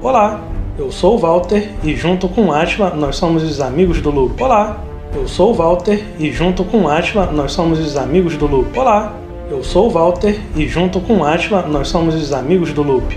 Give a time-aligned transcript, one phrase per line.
[0.00, 0.40] Olá,
[0.78, 4.40] eu sou o Walter e junto com Atila nós somos os amigos do Loop.
[4.40, 4.80] Olá,
[5.12, 8.78] eu sou o Walter e junto com Atila nós somos os amigos do Loop.
[8.78, 9.12] Olá,
[9.50, 13.12] eu sou o Walter e junto com Atila nós somos os amigos do Loop.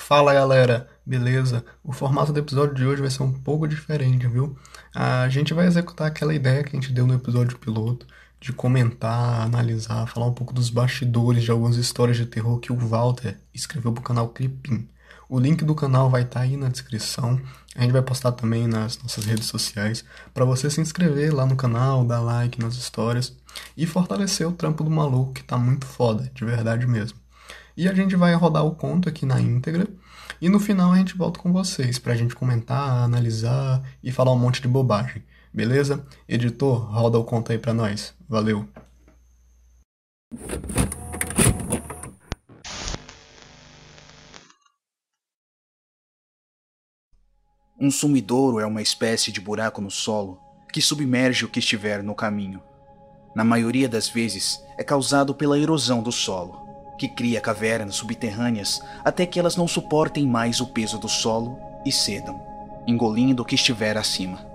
[0.00, 1.64] Fala galera, beleza?
[1.82, 4.56] O formato do episódio de hoje vai ser um pouco diferente, viu?
[4.94, 8.06] A gente vai executar aquela ideia que a gente deu no episódio piloto
[8.40, 12.76] de comentar, analisar, falar um pouco dos bastidores de algumas histórias de terror que o
[12.76, 14.88] Walter escreveu pro canal Cripim.
[15.28, 17.40] O link do canal vai estar tá aí na descrição.
[17.76, 21.54] A gente vai postar também nas nossas redes sociais para você se inscrever lá no
[21.54, 23.36] canal, dar like nas histórias
[23.76, 27.18] e fortalecer o trampo do maluco que tá muito foda, de verdade mesmo.
[27.76, 29.86] E a gente vai rodar o conto aqui na íntegra
[30.40, 34.38] e no final a gente volta com vocês pra gente comentar, analisar e falar um
[34.38, 35.22] monte de bobagem.
[35.52, 36.06] Beleza?
[36.28, 38.14] Editor, roda o conto aí pra nós.
[38.28, 38.68] Valeu!
[47.80, 50.38] Um sumidouro é uma espécie de buraco no solo
[50.72, 52.62] que submerge o que estiver no caminho.
[53.34, 56.60] Na maioria das vezes, é causado pela erosão do solo,
[56.98, 61.90] que cria cavernas subterrâneas até que elas não suportem mais o peso do solo e
[61.90, 62.40] cedam,
[62.86, 64.49] engolindo o que estiver acima.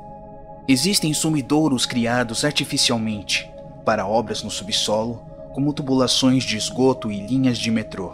[0.68, 3.48] Existem sumidouros criados artificialmente
[3.86, 5.22] para obras no subsolo,
[5.54, 8.14] como tubulações de esgoto e linhas de metrô.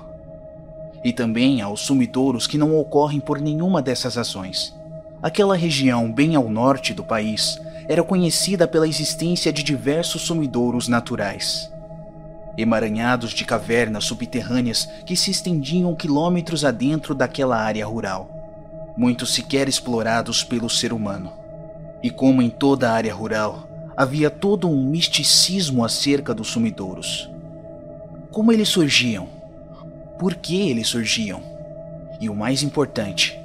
[1.02, 4.76] E também há os sumidouros que não ocorrem por nenhuma dessas razões.
[5.24, 7.58] Aquela região bem ao norte do país
[7.88, 11.72] era conhecida pela existência de diversos sumidouros naturais.
[12.58, 18.30] Emaranhados de cavernas subterrâneas que se estendiam quilômetros adentro daquela área rural,
[18.98, 21.41] muitos sequer explorados pelo ser humano.
[22.04, 27.30] E como em toda a área rural, havia todo um misticismo acerca dos sumidouros.
[28.32, 29.28] Como eles surgiam?
[30.18, 31.42] Por que eles surgiam?
[32.20, 33.40] E o mais importante,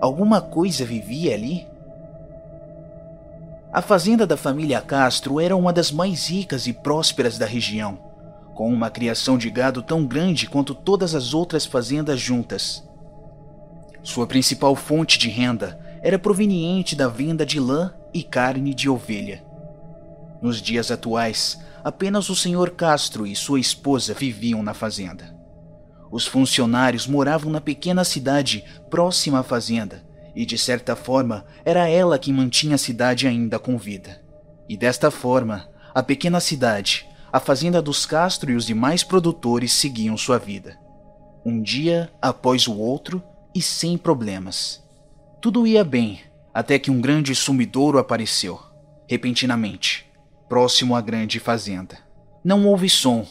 [0.00, 1.66] alguma coisa vivia ali?
[3.72, 7.98] A fazenda da família Castro era uma das mais ricas e prósperas da região,
[8.54, 12.86] com uma criação de gado tão grande quanto todas as outras fazendas juntas.
[14.02, 19.44] Sua principal fonte de renda era proveniente da venda de lã e carne de ovelha.
[20.40, 25.34] Nos dias atuais, apenas o senhor Castro e sua esposa viviam na fazenda.
[26.10, 32.18] Os funcionários moravam na pequena cidade próxima à fazenda, e de certa forma era ela
[32.18, 34.20] que mantinha a cidade ainda com vida.
[34.68, 40.16] E desta forma, a pequena cidade, a fazenda dos Castro e os demais produtores seguiam
[40.16, 40.78] sua vida.
[41.44, 43.22] Um dia após o outro
[43.54, 44.82] e sem problemas.
[45.40, 46.20] Tudo ia bem,
[46.52, 48.60] até que um grande sumidouro apareceu,
[49.08, 50.06] repentinamente,
[50.48, 51.98] próximo à grande fazenda.
[52.44, 53.26] Não houve som,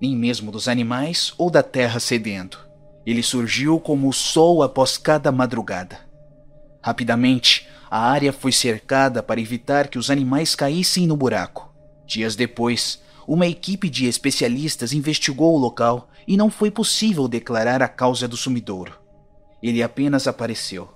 [0.00, 2.58] nem mesmo dos animais ou da terra cedendo.
[3.06, 5.98] Ele surgiu como o sol após cada madrugada.
[6.82, 11.72] Rapidamente, a área foi cercada para evitar que os animais caíssem no buraco.
[12.06, 17.88] Dias depois, uma equipe de especialistas investigou o local e não foi possível declarar a
[17.88, 18.98] causa do sumidouro.
[19.62, 20.90] Ele apenas apareceu.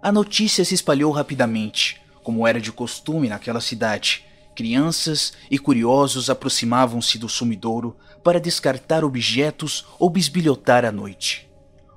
[0.00, 4.24] A notícia se espalhou rapidamente, como era de costume naquela cidade.
[4.54, 11.48] Crianças e curiosos aproximavam-se do sumidouro para descartar objetos ou bisbilhotar à noite.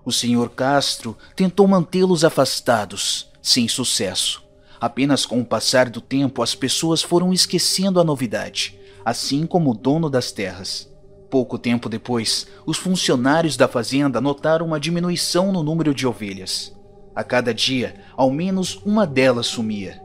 [0.03, 4.44] O senhor Castro tentou mantê-los afastados, sem sucesso.
[4.79, 9.75] Apenas com o passar do tempo as pessoas foram esquecendo a novidade, assim como o
[9.75, 10.90] dono das terras.
[11.29, 16.73] Pouco tempo depois, os funcionários da fazenda notaram uma diminuição no número de ovelhas.
[17.16, 20.01] A cada dia, ao menos uma delas sumia.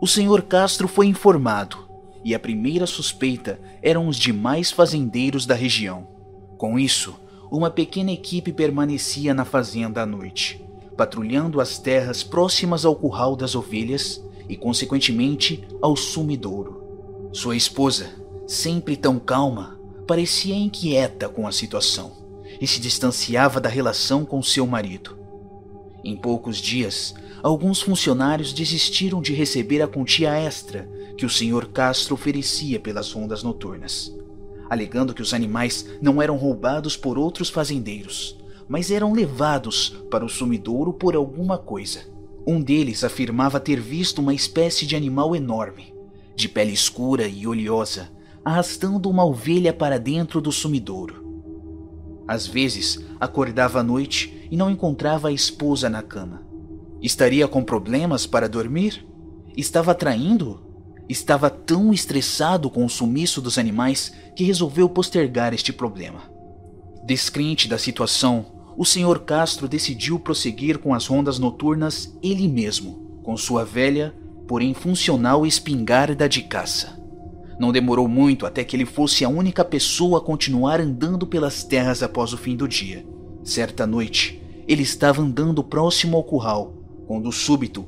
[0.00, 1.88] O senhor Castro foi informado,
[2.24, 6.06] e a primeira suspeita eram os demais fazendeiros da região.
[6.58, 7.18] Com isso,
[7.50, 10.64] uma pequena equipe permanecia na fazenda à noite,
[10.96, 16.82] patrulhando as terras próximas ao curral das ovelhas e, consequentemente, ao sumidouro.
[17.32, 18.10] Sua esposa,
[18.46, 22.12] sempre tão calma, parecia inquieta com a situação
[22.60, 25.19] e se distanciava da relação com seu marido.
[26.02, 31.68] Em poucos dias, alguns funcionários desistiram de receber a quantia extra que o Sr.
[31.68, 34.14] Castro oferecia pelas rondas noturnas,
[34.68, 40.28] alegando que os animais não eram roubados por outros fazendeiros, mas eram levados para o
[40.28, 42.00] sumidouro por alguma coisa.
[42.46, 45.92] Um deles afirmava ter visto uma espécie de animal enorme,
[46.34, 48.10] de pele escura e oleosa,
[48.42, 51.28] arrastando uma ovelha para dentro do sumidouro.
[52.26, 56.42] Às vezes, acordava à noite e não encontrava a esposa na cama.
[57.00, 59.06] Estaria com problemas para dormir?
[59.56, 60.60] Estava traindo?
[61.08, 66.30] Estava tão estressado com o sumiço dos animais que resolveu postergar este problema.
[67.04, 69.20] Descrente da situação, o Sr.
[69.20, 74.14] Castro decidiu prosseguir com as rondas noturnas ele mesmo, com sua velha,
[74.46, 76.98] porém funcional espingarda de caça.
[77.58, 82.02] Não demorou muito até que ele fosse a única pessoa a continuar andando pelas terras
[82.02, 83.04] após o fim do dia.
[83.44, 84.39] Certa noite,
[84.70, 86.72] ele estava andando próximo ao curral,
[87.04, 87.84] quando súbito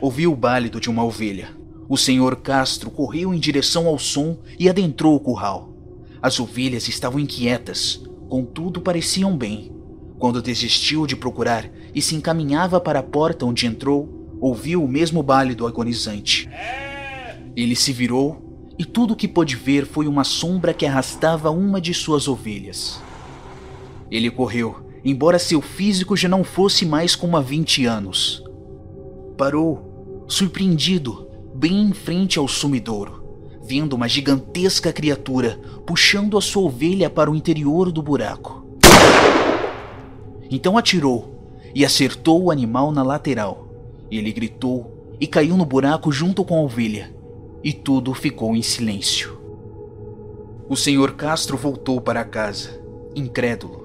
[0.00, 1.50] ouviu o bálido de uma ovelha.
[1.86, 5.76] O senhor Castro correu em direção ao som e adentrou o curral.
[6.22, 9.70] As ovelhas estavam inquietas, contudo pareciam bem.
[10.18, 15.22] Quando desistiu de procurar e se encaminhava para a porta onde entrou, ouviu o mesmo
[15.22, 16.48] bálido agonizante.
[17.54, 21.78] Ele se virou e tudo o que pôde ver foi uma sombra que arrastava uma
[21.78, 22.98] de suas ovelhas.
[24.10, 28.42] Ele correu, embora seu físico já não fosse mais como há 20 anos.
[29.36, 33.22] Parou, surpreendido, bem em frente ao sumidouro,
[33.62, 38.64] vendo uma gigantesca criatura puxando a sua ovelha para o interior do buraco.
[40.50, 43.68] Então atirou e acertou o animal na lateral.
[44.10, 47.14] Ele gritou e caiu no buraco junto com a ovelha
[47.64, 49.38] e tudo ficou em silêncio.
[50.68, 52.80] O senhor Castro voltou para casa,
[53.14, 53.81] incrédulo.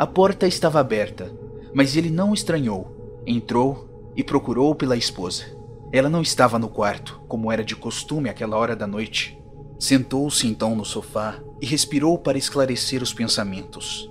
[0.00, 1.30] A porta estava aberta,
[1.74, 3.20] mas ele não estranhou.
[3.26, 5.44] Entrou e procurou pela esposa.
[5.92, 9.38] Ela não estava no quarto, como era de costume àquela hora da noite.
[9.78, 14.10] Sentou-se então no sofá e respirou para esclarecer os pensamentos.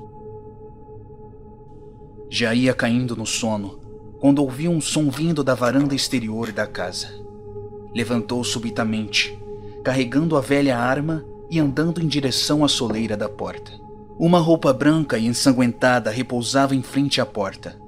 [2.30, 3.80] Já ia caindo no sono
[4.20, 7.10] quando ouviu um som vindo da varanda exterior da casa.
[7.96, 9.36] Levantou subitamente,
[9.84, 13.89] carregando a velha arma e andando em direção à soleira da porta.
[14.20, 17.80] Uma roupa branca e ensanguentada repousava em frente à porta.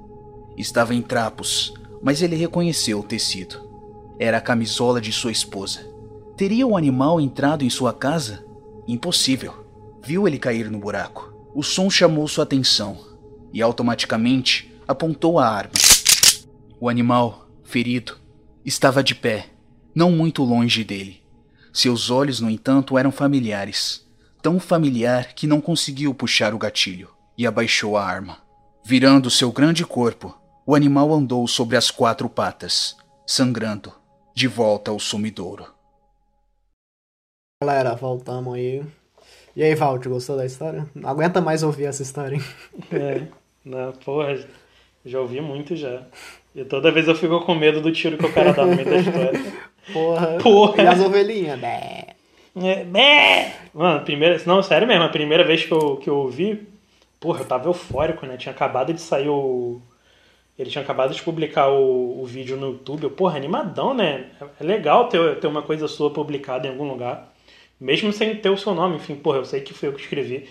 [0.56, 3.68] Estava em trapos, mas ele reconheceu o tecido.
[4.18, 5.86] Era a camisola de sua esposa.
[6.34, 8.42] Teria o animal entrado em sua casa?
[8.88, 9.66] Impossível.
[10.02, 11.34] Viu ele cair no buraco.
[11.54, 12.96] O som chamou sua atenção
[13.52, 15.74] e automaticamente apontou a arma.
[16.80, 18.16] O animal, ferido,
[18.64, 19.50] estava de pé,
[19.94, 21.20] não muito longe dele.
[21.74, 24.01] Seus olhos, no entanto, eram familiares,
[24.42, 27.08] tão familiar que não conseguiu puxar o gatilho
[27.38, 28.38] e abaixou a arma.
[28.84, 30.36] Virando seu grande corpo,
[30.66, 33.92] o animal andou sobre as quatro patas, sangrando,
[34.34, 35.66] de volta ao sumidouro.
[37.62, 38.82] Galera, voltamos aí.
[39.54, 40.84] E aí, Valde, gostou da história?
[40.94, 42.42] Não aguenta mais ouvir essa história, hein?
[42.90, 43.28] É,
[43.64, 44.44] não, porra,
[45.04, 46.02] já ouvi muito já.
[46.54, 48.90] E toda vez eu fico com medo do tiro que o cara dá no meio
[48.90, 49.40] da história.
[49.92, 50.38] Porra.
[50.42, 50.82] Porra.
[50.82, 51.60] E as ovelhinhas?
[51.60, 52.01] Bé.
[52.54, 53.52] É!
[53.72, 54.40] Mano, primeira.
[54.46, 56.66] Não, sério mesmo, a primeira vez que eu, que eu ouvi,
[57.18, 58.36] porra, eu tava eufórico, né?
[58.36, 59.80] Tinha acabado de sair o.
[60.58, 63.04] Ele tinha acabado de publicar o, o vídeo no YouTube.
[63.04, 64.26] Eu, porra, animadão, né?
[64.60, 67.32] É legal ter, ter uma coisa sua publicada em algum lugar.
[67.80, 70.48] Mesmo sem ter o seu nome, enfim, porra, eu sei que foi eu que escrevi.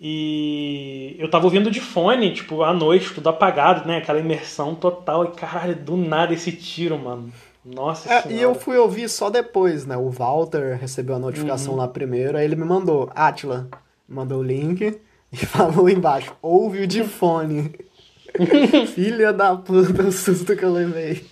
[0.00, 3.98] E eu tava ouvindo de fone, tipo, à noite, tudo apagado, né?
[3.98, 5.26] Aquela imersão total.
[5.26, 7.30] E caralho, do nada esse tiro, mano.
[7.64, 8.32] Nossa É, senhora.
[8.32, 9.96] e eu fui ouvir só depois, né?
[9.96, 13.68] O Walter recebeu a notificação lá primeiro, aí ele me mandou, Atila,
[14.08, 14.98] mandou o link
[15.32, 17.74] e falou embaixo, ouve o de fone.
[18.94, 21.24] Filha da puta, o susto que eu levei.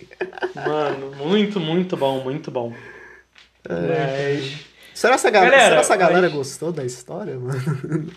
[0.55, 2.73] Mano, muito, muito bom, muito bom.
[3.67, 4.65] Mas.
[4.93, 7.57] Será que essa galera, Galera, será essa galera mas- gostou da história, mano?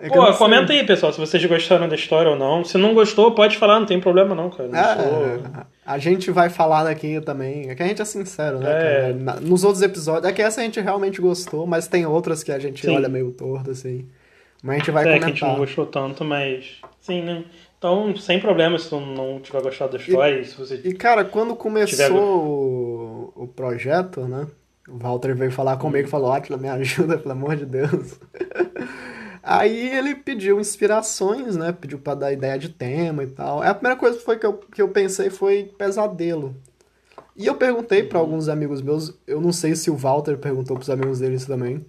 [0.00, 2.64] É Pô, comenta aí, pessoal, se vocês gostaram da história ou não.
[2.64, 4.68] Se não gostou, pode falar, não tem problema não, cara.
[4.68, 7.68] Não sou- É, a gente vai falar daqui também.
[7.70, 8.70] É que a gente é sincero, né?
[8.70, 9.00] É.
[9.02, 9.14] cara?
[9.14, 10.30] Na- nos outros episódios.
[10.30, 12.96] É que essa a gente realmente gostou, mas tem outras que a gente Sim.
[12.96, 14.08] olha meio torto, assim.
[14.62, 15.56] Mas a gente vai É, que a gente não comentar.
[15.66, 16.80] gostou tanto, mas.
[17.00, 17.44] Sim, né?
[17.78, 20.40] Então, sem problema se tu não tiver gostado da história.
[20.40, 20.80] E, se você.
[20.82, 24.46] E, cara, quando começou Tiver- o, o projeto, né?
[24.88, 28.18] O Walter veio falar comigo e falou, Atila, me ajuda, pelo amor de Deus.
[29.44, 31.70] Aí ele pediu inspirações, né?
[31.78, 33.62] Pediu pra dar ideia de tema e tal.
[33.62, 36.54] A primeira coisa foi que eu, que eu pensei foi pesadelo.
[37.36, 40.88] E eu perguntei pra alguns amigos meus, eu não sei se o Walter perguntou pros
[40.88, 41.84] amigos deles também.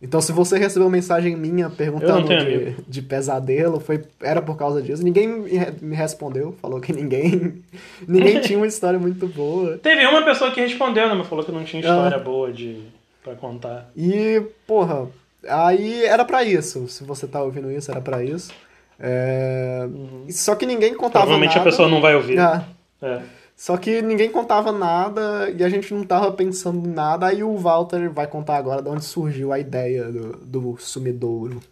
[0.00, 5.02] Então, se você recebeu mensagem minha perguntando de, de pesadelo, foi, era por causa disso.
[5.02, 7.62] Ninguém me re- me respondeu, falou que ninguém,
[8.06, 9.78] ninguém tinha uma história muito boa.
[9.78, 11.14] Teve uma pessoa que respondeu, né?
[11.14, 12.20] Mas falou que não tinha história Ah.
[12.20, 12.82] boa de.
[13.22, 13.90] pra contar.
[13.96, 15.08] E, porra,
[15.48, 16.86] aí era pra isso.
[16.88, 18.52] Se você tá ouvindo isso, era pra isso.
[18.98, 19.88] É,
[20.30, 21.60] Só que ninguém contava Provavelmente nada.
[21.60, 22.38] a pessoa não vai ouvir.
[22.38, 22.66] Ah,
[23.02, 23.22] É.
[23.56, 27.26] Só que ninguém contava nada e a gente não tava pensando em nada.
[27.26, 31.62] Aí o Walter vai contar agora de onde surgiu a ideia do, do sumidouro.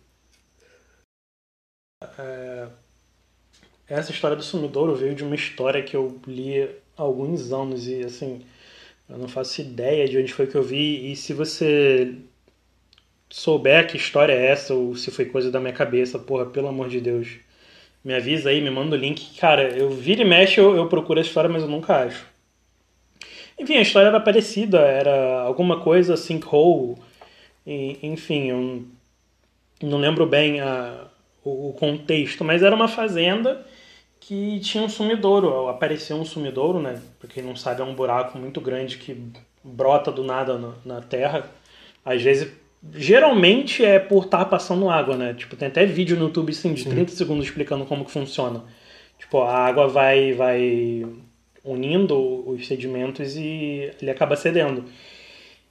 [3.89, 8.03] Essa história do sumidouro veio de uma história que eu li há alguns anos e
[8.05, 8.43] assim,
[9.09, 12.15] eu não faço ideia de onde foi que eu vi e se você
[13.33, 16.89] souber que história é essa ou se foi coisa da minha cabeça, porra, pelo amor
[16.89, 17.29] de Deus,
[18.05, 19.39] me avisa aí, me manda o link.
[19.39, 22.27] Cara, eu vira e mexe, eu, eu procuro a história, mas eu nunca acho.
[23.59, 26.97] Enfim, a história era parecida, era alguma coisa sinkhole,
[27.67, 28.85] enfim, eu
[29.83, 31.07] não lembro bem a,
[31.45, 33.65] o contexto, mas era uma fazenda
[34.21, 37.01] que tinha um sumidouro, apareceu um sumidouro, né?
[37.19, 39.17] Pra quem não sabe, é um buraco muito grande que
[39.65, 41.51] brota do nada na, na terra.
[42.05, 42.53] Às vezes,
[42.95, 45.35] geralmente é por estar passando água, né?
[45.35, 46.91] Tipo, tem até vídeo no YouTube assim, de Sim.
[46.91, 48.65] 30 segundos explicando como que funciona.
[49.19, 51.07] Tipo, a água vai, vai
[51.65, 54.85] unindo os sedimentos e ele acaba cedendo.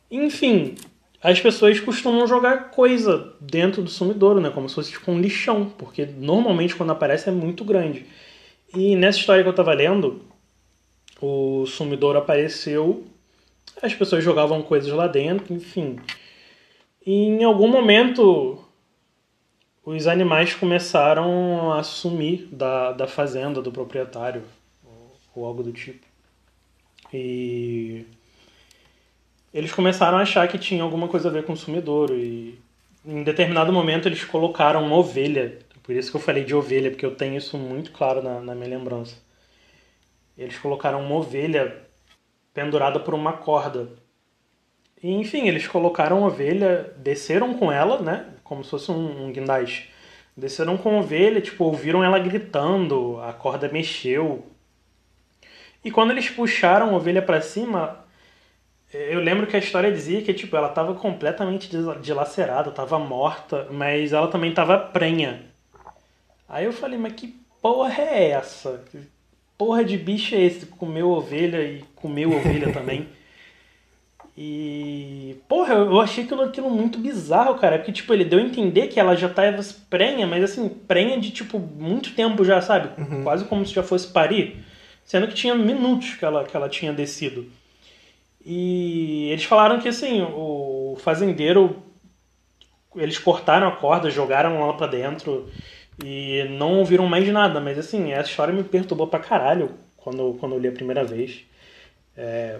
[0.09, 0.75] Enfim,
[1.21, 4.49] as pessoas costumam jogar coisa dentro do sumidouro, né?
[4.49, 8.05] Como se fosse tipo um lixão, porque normalmente quando aparece é muito grande.
[8.75, 10.21] E nessa história que eu tava lendo,
[11.21, 13.05] o sumidouro apareceu,
[13.81, 15.97] as pessoas jogavam coisas lá dentro, enfim.
[17.05, 18.63] E em algum momento
[19.83, 24.43] os animais começaram a sumir da, da fazenda do proprietário,
[25.35, 26.05] ou, algo do tipo.
[27.11, 28.05] E
[29.53, 32.15] eles começaram a achar que tinha alguma coisa a ver com o sumidouro.
[32.15, 32.59] E
[33.05, 35.57] em determinado momento eles colocaram uma ovelha.
[35.83, 38.55] Por isso que eu falei de ovelha, porque eu tenho isso muito claro na, na
[38.55, 39.15] minha lembrança.
[40.37, 41.81] Eles colocaram uma ovelha
[42.53, 43.89] pendurada por uma corda.
[45.01, 48.25] E, enfim, eles colocaram a ovelha, desceram com ela, né?
[48.43, 49.89] Como se fosse um, um guindaste.
[50.37, 54.45] Desceram com a ovelha, tipo, ouviram ela gritando, a corda mexeu.
[55.83, 58.05] E quando eles puxaram a ovelha para cima,
[58.93, 61.69] eu lembro que a história dizia que tipo ela estava completamente
[62.01, 65.45] dilacerada, estava morta, mas ela também estava prenha.
[66.47, 67.27] Aí eu falei, mas que
[67.61, 68.83] porra é essa?
[68.91, 68.99] Que
[69.57, 70.65] porra de bicho é esse?
[70.65, 73.07] Comeu ovelha e comeu ovelha também.
[74.43, 77.77] E, porra, eu achei aquilo, aquilo muito bizarro, cara.
[77.77, 81.29] Porque, tipo, ele deu a entender que ela já estava prenha, mas assim, prenha de,
[81.29, 82.89] tipo, muito tempo já, sabe?
[82.99, 83.23] Uhum.
[83.23, 84.57] Quase como se já fosse parir.
[85.05, 87.45] Sendo que tinha minutos que ela, que ela tinha descido.
[88.43, 91.83] E eles falaram que assim, o fazendeiro
[92.95, 95.47] eles cortaram a corda, jogaram ela pra dentro
[96.03, 100.55] e não ouviram mais nada, mas assim, essa história me perturbou pra caralho quando, quando
[100.55, 101.45] eu li a primeira vez.
[102.17, 102.57] É,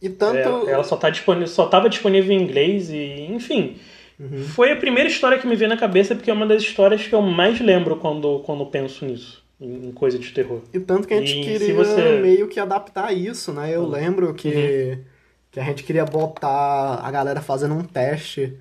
[0.00, 0.68] e tanto.
[0.68, 3.76] É, ela só, tá disponível, só tava disponível em inglês e, enfim.
[4.18, 4.42] Uhum.
[4.44, 7.14] Foi a primeira história que me veio na cabeça porque é uma das histórias que
[7.14, 10.60] eu mais lembro quando, quando penso nisso em coisa de terror.
[10.72, 12.20] E tanto que a gente e queria você...
[12.20, 13.74] meio que adaptar isso, né?
[13.74, 13.88] Eu uhum.
[13.88, 15.04] lembro que, uhum.
[15.50, 18.56] que a gente queria botar a galera fazendo um teste.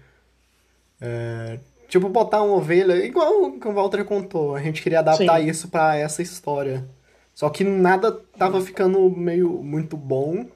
[0.99, 4.55] É, tipo, botar uma ovelha, igual o que o Walter contou.
[4.55, 5.47] A gente queria adaptar Sim.
[5.47, 6.87] isso para essa história.
[7.33, 10.47] Só que nada tava ficando meio muito bom.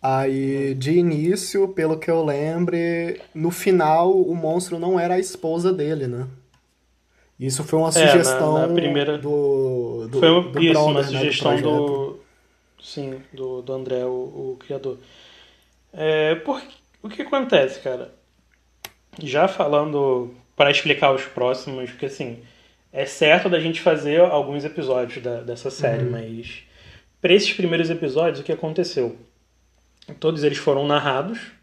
[0.00, 5.72] Aí, de início, pelo que eu lembre, no final o monstro não era a esposa
[5.72, 6.26] dele, né?
[7.38, 9.18] Isso foi uma sugestão é, na, na primeira...
[9.18, 12.20] do, do Foi uma, do isso, Browner, uma sugestão né, do, do,
[12.80, 14.98] Sim, do, do André, o, o criador.
[15.92, 16.60] É, por,
[17.02, 18.12] o que acontece, cara?
[19.22, 22.38] Já falando para explicar os próximos, porque assim,
[22.92, 26.10] é certo da gente fazer alguns episódios da, dessa série, uhum.
[26.10, 26.62] mas
[27.20, 29.16] para esses primeiros episódios, o que aconteceu?
[30.18, 31.58] Todos eles foram narrados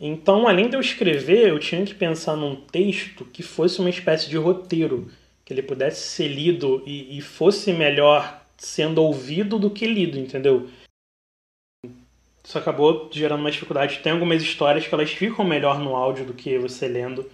[0.00, 4.30] então, além de eu escrever, eu tinha que pensar num texto que fosse uma espécie
[4.30, 5.10] de roteiro,
[5.44, 10.68] que ele pudesse ser lido e, e fosse melhor sendo ouvido do que lido, entendeu?
[12.44, 13.98] Isso acabou gerando uma dificuldade.
[13.98, 17.28] Tem algumas histórias que elas ficam melhor no áudio do que você lendo,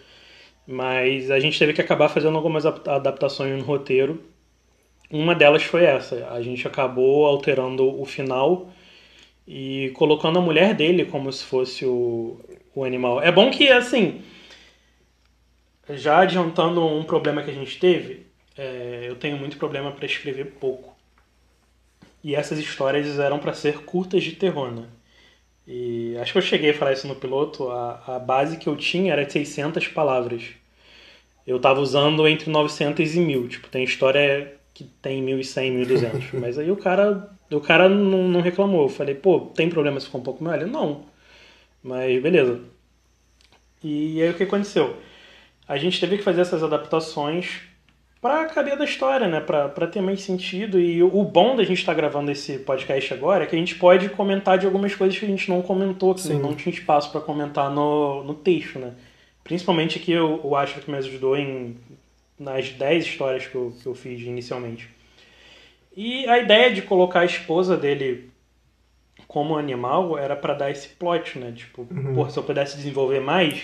[0.67, 4.25] mas a gente teve que acabar fazendo algumas adaptações no roteiro.
[5.11, 6.29] Uma delas foi essa.
[6.31, 8.71] A gente acabou alterando o final
[9.47, 12.41] e colocando a mulher dele como se fosse o,
[12.75, 13.21] o animal.
[13.21, 14.23] É bom que, assim,
[15.91, 20.53] já adiantando um problema que a gente teve, é, eu tenho muito problema para escrever
[20.59, 20.95] pouco.
[22.23, 24.87] E essas histórias eram para ser curtas de terror, né?
[25.67, 27.71] E acho que eu cheguei a falar isso no piloto.
[27.71, 30.45] A, a base que eu tinha era de 600 palavras.
[31.47, 33.49] Eu tava usando entre 900 e 1000.
[33.49, 36.33] Tipo, tem história que tem 1100, 1200.
[36.41, 38.83] Mas aí o cara o cara não, não reclamou.
[38.83, 40.61] Eu falei, pô, tem problema se for um pouco melhor?
[40.61, 41.03] Ele, não.
[41.83, 42.61] Mas beleza.
[43.83, 44.97] E aí o que aconteceu?
[45.69, 47.63] A gente teve que fazer essas adaptações
[48.21, 49.39] para caber da história, né?
[49.39, 50.81] Para ter mais sentido.
[50.81, 53.75] E o bom da gente estar tá gravando esse podcast agora é que a gente
[53.75, 56.41] pode comentar de algumas coisas que a gente não comentou, que Sim.
[56.41, 58.95] não tinha espaço para comentar no, no texto, né?
[59.43, 61.77] Principalmente aqui eu, o Asher que me ajudou em,
[62.39, 64.89] nas 10 histórias que eu, que eu fiz inicialmente.
[65.97, 68.31] E a ideia de colocar a esposa dele
[69.29, 71.53] como animal era para dar esse plot, né?
[71.53, 72.15] Tipo, uhum.
[72.15, 73.63] pô, se eu pudesse desenvolver mais,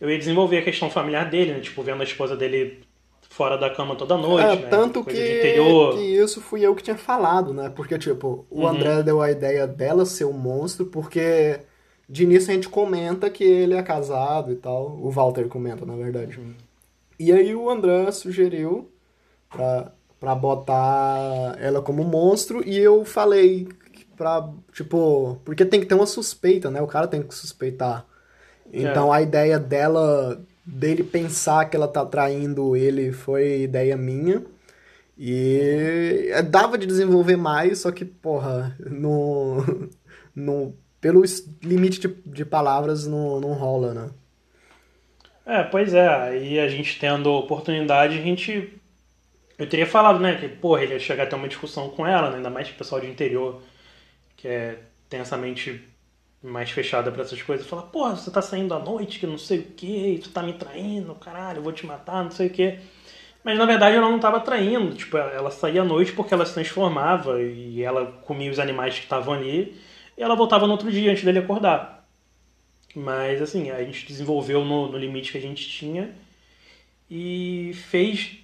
[0.00, 1.60] eu ia desenvolver a questão familiar dele, né?
[1.60, 2.80] Tipo, vendo a esposa dele
[3.28, 4.68] fora da cama toda noite, É, né?
[4.68, 7.68] tanto Coisa que, que isso fui eu que tinha falado, né?
[7.74, 8.68] Porque, tipo, o Uhum.
[8.68, 11.60] André deu a ideia dela ser um monstro, porque
[12.08, 14.98] de início a gente comenta que ele é casado e tal.
[15.00, 16.38] O Walter comenta, na verdade.
[16.38, 16.54] Uhum.
[17.18, 18.90] E aí o André sugeriu
[19.50, 23.68] pra, pra botar ela como monstro, e eu falei
[24.16, 26.82] pra, tipo, porque tem que ter uma suspeita, né?
[26.82, 28.04] O cara tem que suspeitar.
[28.72, 34.44] Então a ideia dela, dele pensar que ela tá traindo ele, foi ideia minha.
[35.16, 39.64] E é, dava de desenvolver mais, só que, porra, no,
[40.34, 41.22] no, pelo
[41.62, 44.10] limite de, de palavras não, não rola, né?
[45.44, 48.78] É, pois é, aí a gente tendo oportunidade, a gente.
[49.58, 52.36] Eu teria falado, né, que, porra, ele ia chegar até uma discussão com ela, né,
[52.36, 53.60] ainda mais o pessoal de interior,
[54.36, 55.82] que é, tem essa mente
[56.42, 59.58] mais fechada pra essas coisas, fala, porra, você tá saindo à noite, que não sei
[59.58, 62.78] o que, tu tá me traindo, caralho, eu vou te matar, não sei o que.
[63.42, 66.54] Mas na verdade ela não tava traindo, tipo, ela saía à noite porque ela se
[66.54, 69.80] transformava e ela comia os animais que estavam ali
[70.16, 72.06] e ela voltava no outro dia antes dele acordar.
[72.94, 76.14] Mas assim, a gente desenvolveu no, no limite que a gente tinha
[77.10, 78.38] e fez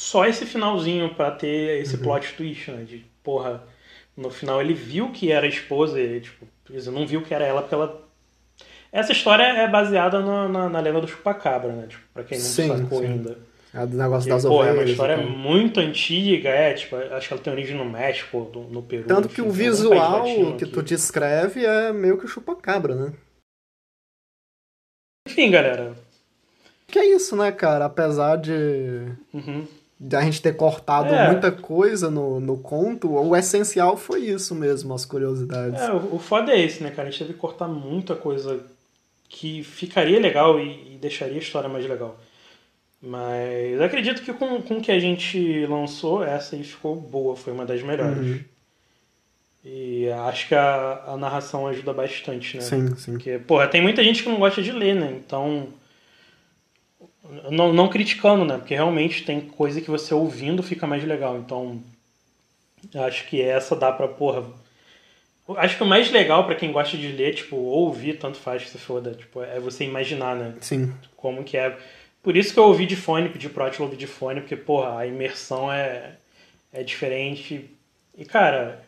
[0.00, 2.84] só esse finalzinho pra ter esse plot twist, né?
[2.84, 3.62] De porra,
[4.16, 6.46] no final ele viu que era a esposa, e, tipo,
[6.90, 8.08] não viu que era ela porque ela.
[8.90, 11.86] Essa história é baseada na, na, na lenda do chupacabra, né?
[11.86, 13.06] Tipo, pra quem não Sim, sacou sim.
[13.08, 13.38] ainda.
[13.74, 14.76] É do negócio Porque, das pô, é ovelhas.
[14.78, 15.26] uma e história tal.
[15.28, 19.06] muito antiga, é, tipo, acho que ela tem origem no México, no, no Peru.
[19.06, 20.24] Tanto enfim, que o visual
[20.56, 20.72] que aqui.
[20.72, 23.12] tu descreve é meio que o chupa-cabra, né?
[25.28, 25.94] Enfim, galera.
[26.88, 27.84] Que é isso, né, cara?
[27.84, 29.68] Apesar de, Uhum.
[30.02, 31.30] De a gente ter cortado É.
[31.30, 35.78] muita coisa no, no conto, o essencial foi isso mesmo, as curiosidades.
[35.78, 37.08] É, o, o foda é esse, né, cara?
[37.08, 38.60] A gente teve que cortar muita coisa
[39.28, 42.18] que ficaria legal e, e deixaria a história mais legal.
[43.02, 47.36] Mas eu acredito que com, com o que a gente lançou, essa aí ficou boa,
[47.36, 48.18] foi uma das melhores.
[48.18, 48.40] Uhum.
[49.62, 52.62] E acho que a, a narração ajuda bastante, né?
[52.62, 53.12] Sim, sim.
[53.12, 55.20] Porque, porra, tem muita gente que não gosta de ler, né?
[55.24, 55.68] Então.
[57.50, 58.56] Não, não criticando, né?
[58.58, 61.38] Porque realmente tem coisa que você ouvindo fica mais legal.
[61.38, 61.80] Então.
[62.94, 64.44] Acho que essa dá pra, porra.
[65.56, 68.70] Acho que o mais legal pra quem gosta de ler, tipo, ouvir, tanto faz que
[68.70, 70.54] se foda, tipo, é você imaginar, né?
[70.60, 70.92] Sim.
[71.16, 71.76] Como que é.
[72.22, 74.98] Por isso que eu ouvi de fone, pedi pro Atila ouvir de fone, porque, porra,
[74.98, 76.16] a imersão é,
[76.72, 77.68] é diferente.
[78.16, 78.82] E, cara,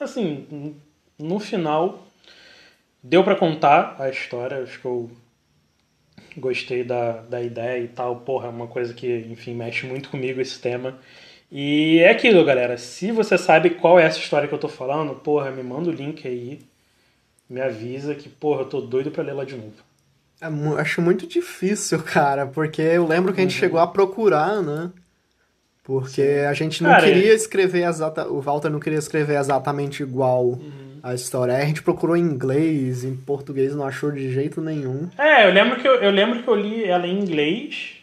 [0.00, 0.74] assim,
[1.18, 2.06] no final,
[3.02, 4.62] deu pra contar a história.
[4.62, 5.10] Acho que eu
[6.36, 8.16] gostei da, da ideia e tal.
[8.20, 10.98] Porra, é uma coisa que, enfim, mexe muito comigo esse tema.
[11.50, 12.78] E é aquilo, galera.
[12.78, 15.92] Se você sabe qual é essa história que eu tô falando, porra, me manda o
[15.92, 16.60] link aí.
[17.48, 19.74] Me avisa que, porra, eu tô doido pra ler lá de novo.
[20.40, 20.46] É
[20.80, 23.58] acho muito difícil, cara, porque eu lembro que a gente Uhum.
[23.58, 24.90] chegou a procurar, né?
[25.84, 30.44] Porque a gente não Cara, queria escrever exata, o Walter não queria escrever exatamente igual
[30.44, 30.98] Uhum.
[31.02, 31.54] a história.
[31.54, 35.08] Aí a gente procurou em inglês, em português não achou de jeito nenhum.
[35.18, 37.96] É, eu lembro que eu, eu lembro que eu li ela em inglês.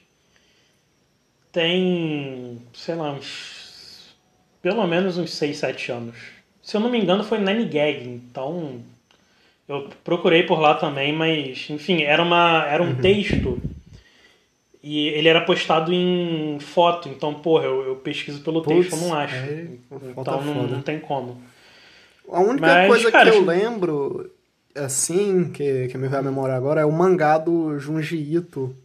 [1.52, 4.14] Tem, sei lá, uns
[4.62, 6.16] pelo menos uns 6, 7 anos.
[6.62, 8.82] Se eu não me engano, foi Nine Gag, então
[9.68, 13.60] eu procurei por lá também, mas enfim, era uma era um texto
[14.82, 19.08] e ele era postado em foto, então porra, eu, eu pesquiso pelo Putz, texto, eu
[19.08, 19.36] não acho.
[19.36, 19.68] é,
[20.18, 21.42] então não, não tem como.
[22.32, 24.32] A única Mas, coisa cara, que eu acho- lembro,
[24.76, 28.76] assim, que, que me veio à memória agora, é o mangá do Junji Ito,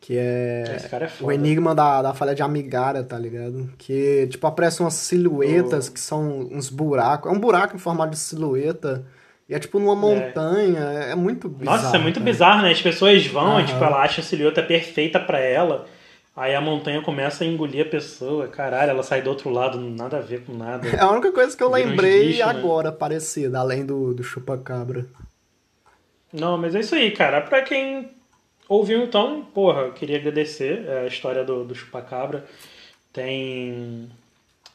[0.00, 3.70] que é Esse cara é o enigma da, da falha de Amigara, tá ligado?
[3.78, 7.30] Que, tipo, aparecem umas silhuetas que são uns buracos.
[7.30, 9.04] É um buraco em formato de silhueta.
[9.52, 10.80] E é tipo numa montanha.
[11.08, 11.82] É, é muito bizarro.
[11.82, 12.24] Nossa, é muito cara.
[12.24, 12.70] bizarro, né?
[12.72, 13.66] As pessoas vão, Aham.
[13.66, 15.86] tipo, ela acha a silhueta perfeita pra ela.
[16.34, 18.48] Aí a montanha começa a engolir a pessoa.
[18.48, 20.88] Caralho, ela sai do outro lado, nada a ver com nada.
[20.88, 22.44] É a única coisa que eu Vira lembrei bichos, né?
[22.50, 25.04] agora, parecida, além do, do chupacabra.
[26.32, 27.42] Não, mas é isso aí, cara.
[27.42, 28.08] Pra quem
[28.66, 32.46] ouviu então, porra, eu queria agradecer é, a história do, do Chupacabra.
[33.12, 34.08] Tem.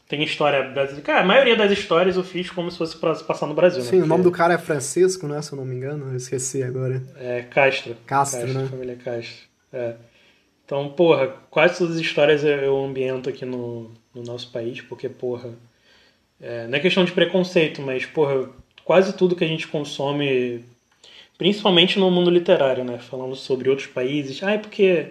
[0.07, 1.01] Tem história brasileira.
[1.05, 3.89] Cara, a maioria das histórias eu fiz como se fosse passar no Brasil, né?
[3.89, 5.41] Sim, o nome do cara é Francisco, né?
[5.41, 7.03] Se eu não me engano, eu esqueci agora.
[7.17, 7.95] É Castro.
[8.05, 8.67] Castro, né?
[8.69, 9.35] Família Castro.
[9.73, 9.95] É.
[10.65, 15.09] Então, porra, quase todas as histórias eu- eu ambiento aqui no, no nosso país, porque,
[15.09, 15.49] porra,
[16.41, 18.49] é, não é questão de preconceito, mas, porra,
[18.85, 20.63] quase tudo que a gente consome,
[21.37, 22.97] principalmente no mundo literário, né?
[22.97, 24.41] Falando sobre outros países.
[24.41, 25.07] Ah, é porque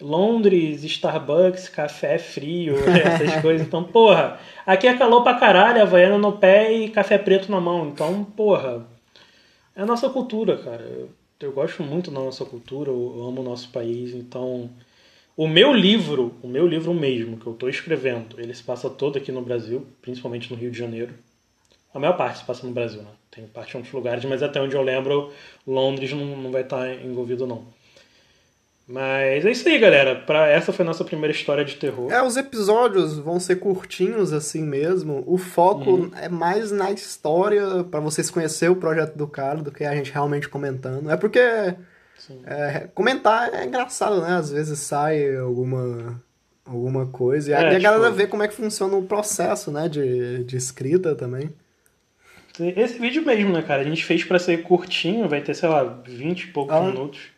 [0.00, 3.66] Londres, Starbucks, café frio, essas coisas.
[3.66, 7.88] Então, porra, aqui é calor pra caralho, havaiana no pé e café preto na mão.
[7.88, 8.86] Então, porra,
[9.76, 10.82] é a nossa cultura, cara.
[10.82, 14.70] Eu, eu gosto muito da nossa cultura, eu amo o nosso país, então
[15.36, 19.18] O meu livro, o meu livro mesmo, que eu estou escrevendo, ele se passa todo
[19.18, 21.14] aqui no Brasil, principalmente no Rio de Janeiro.
[21.94, 23.10] A maior parte se passa no Brasil, né?
[23.30, 25.32] Tem parte em outros lugares, mas até onde eu lembro,
[25.66, 27.64] Londres não, não vai estar envolvido, não.
[28.88, 30.16] Mas é isso aí, galera.
[30.16, 32.10] Pra, essa foi a nossa primeira história de terror.
[32.10, 35.22] É, os episódios vão ser curtinhos assim mesmo.
[35.26, 36.10] O foco uhum.
[36.18, 40.10] é mais na história, para vocês conhecer o projeto do cara, do que a gente
[40.10, 41.10] realmente comentando.
[41.10, 41.38] É porque
[42.46, 44.36] é, comentar é engraçado, né?
[44.36, 46.22] Às vezes sai alguma,
[46.64, 47.50] alguma coisa.
[47.50, 48.16] E é, a galera tipo...
[48.16, 49.86] vê como é que funciona o processo, né?
[49.86, 51.50] De, de escrita também.
[52.58, 53.82] Esse vídeo mesmo, né, cara?
[53.82, 56.80] A gente fez para ser curtinho, vai ter, sei lá, 20 e poucos ah.
[56.80, 57.37] minutos.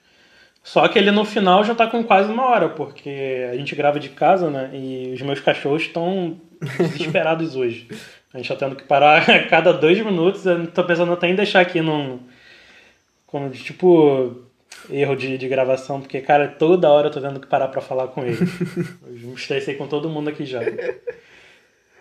[0.71, 3.99] Só que ele no final já tá com quase uma hora, porque a gente grava
[3.99, 4.71] de casa, né?
[4.73, 6.41] E os meus cachorros estão
[6.79, 7.89] desesperados hoje.
[8.33, 10.47] A gente tá tendo que parar a cada dois minutos.
[10.47, 12.21] Eu tô pensando até em deixar aqui num.
[13.27, 14.45] Como, tipo,
[14.89, 18.07] erro de, de gravação, porque, cara, toda hora eu tô tendo que parar pra falar
[18.07, 18.39] com ele.
[19.07, 20.61] eu me estressei com todo mundo aqui já.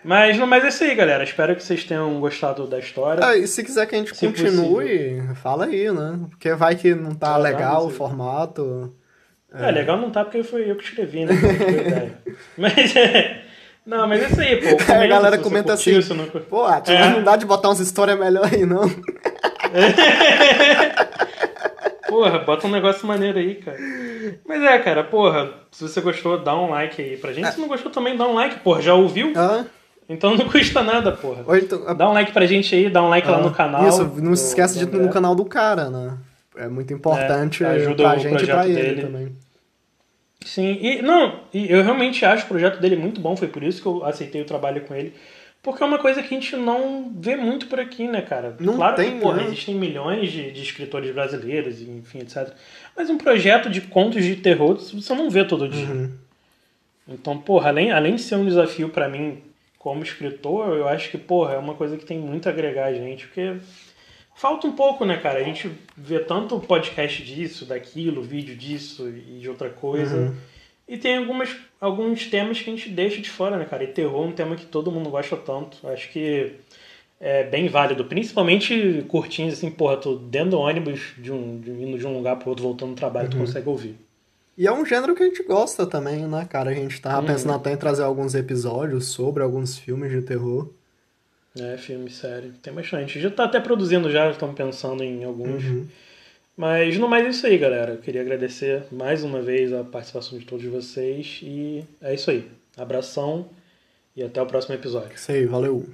[0.03, 1.23] Mas, mas é isso aí, galera.
[1.23, 3.25] Espero que vocês tenham gostado da história.
[3.25, 5.35] Ah, e se quiser que a gente se continue, possível.
[5.35, 6.19] fala aí, né?
[6.29, 8.93] Porque vai que não tá legal o formato.
[9.53, 9.67] É.
[9.67, 9.71] é.
[9.71, 11.33] legal não tá porque foi eu que escrevi, né?
[12.57, 13.41] mas é.
[13.85, 14.77] Não, mas é isso aí, pô.
[14.85, 16.27] Comenta, a galera comenta assim, não...
[16.43, 17.09] pô, é.
[17.09, 18.88] não dá de botar umas histórias melhor aí, não.
[22.07, 23.77] porra, bota um negócio maneiro aí, cara.
[24.47, 27.47] Mas é, cara, porra, se você gostou, dá um like aí pra gente.
[27.47, 27.51] É.
[27.51, 28.81] Se não gostou também, dá um like, porra.
[28.81, 29.33] Já ouviu?
[29.35, 29.65] Ah.
[30.09, 31.45] Então não custa nada, porra.
[31.57, 33.87] Então, dá um like pra gente aí, dá um like ah, lá no canal.
[33.87, 36.17] Isso, não se esquece de ir no canal do cara, né?
[36.57, 39.01] É muito importante é, ajuda pra gente e pra ele dele.
[39.03, 39.35] também.
[40.43, 43.87] Sim, e não, eu realmente acho o projeto dele muito bom, foi por isso que
[43.87, 45.13] eu aceitei o trabalho com ele.
[45.61, 48.55] Porque é uma coisa que a gente não vê muito por aqui, né, cara?
[48.59, 49.43] Não claro tem, que, porra, né?
[49.47, 52.53] existem milhões de, de escritores brasileiros, enfim, etc.
[52.95, 55.85] Mas um projeto de contos de terror você não vê todo dia.
[55.85, 56.11] Uhum.
[57.09, 59.41] Então, porra, além, além de ser um desafio para mim
[59.79, 62.93] como escritor, eu acho que, porra, é uma coisa que tem muito a agregar a
[62.93, 63.55] gente, porque
[64.35, 65.39] falta um pouco, né, cara?
[65.39, 70.17] A gente vê tanto podcast disso, daquilo, vídeo disso e de outra coisa.
[70.17, 70.35] Uhum.
[70.85, 73.85] E tem algumas, alguns temas que a gente deixa de fora, né, cara?
[73.85, 75.87] E terror é um tema que todo mundo gosta tanto.
[75.87, 76.55] Acho que
[77.17, 78.03] é bem válido.
[78.03, 82.35] Principalmente curtinhos, assim, porra, tô dentro do ônibus, de um, de, indo de um lugar
[82.35, 83.31] pro outro, voltando do trabalho, uhum.
[83.31, 83.95] tu consegue ouvir.
[84.59, 86.71] E é um gênero que a gente gosta também, né, cara?
[86.71, 87.27] A gente tava uhum.
[87.27, 90.69] pensando até em trazer alguns episódios sobre alguns filmes de terror.
[91.57, 92.49] É, filme, série.
[92.61, 93.21] Tem bastante.
[93.21, 95.63] Já tá até produzindo já, estamos pensando em alguns.
[95.63, 95.87] Uhum.
[96.57, 97.93] Mas no mais é isso aí, galera.
[97.93, 101.39] Eu queria agradecer mais uma vez a participação de todos vocês.
[101.41, 102.45] E é isso aí.
[102.75, 103.47] Abração
[104.13, 105.15] e até o próximo episódio.
[105.15, 105.87] Isso aí, valeu.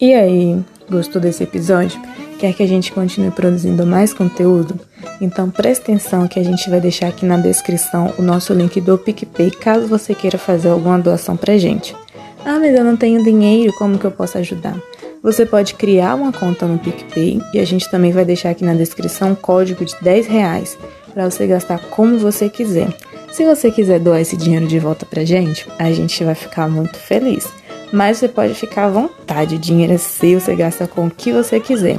[0.00, 2.00] E aí, gostou desse episódio?
[2.40, 4.80] Quer que a gente continue produzindo mais conteúdo?
[5.20, 8.96] Então preste atenção que a gente vai deixar aqui na descrição o nosso link do
[8.96, 11.94] PicPay caso você queira fazer alguma doação pra gente.
[12.42, 14.74] Ah, mas eu não tenho dinheiro, como que eu posso ajudar?
[15.22, 18.72] Você pode criar uma conta no PicPay e a gente também vai deixar aqui na
[18.72, 20.78] descrição um código de 10 reais
[21.12, 22.88] para você gastar como você quiser.
[23.30, 26.96] Se você quiser doar esse dinheiro de volta pra gente, a gente vai ficar muito
[26.96, 27.46] feliz.
[27.92, 31.32] Mas você pode ficar à vontade, o dinheiro é seu, você gasta com o que
[31.32, 31.98] você quiser.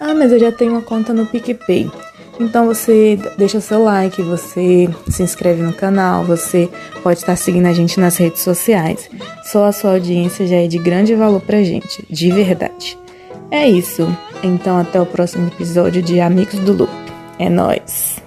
[0.00, 1.90] Ah, mas eu já tenho uma conta no PicPay.
[2.40, 6.68] Então você deixa seu like, você se inscreve no canal, você
[7.02, 9.08] pode estar seguindo a gente nas redes sociais.
[9.44, 12.98] Só a sua audiência já é de grande valor pra gente, de verdade.
[13.50, 14.08] É isso.
[14.42, 16.92] Então até o próximo episódio de Amigos do Loop.
[17.38, 18.21] É nós.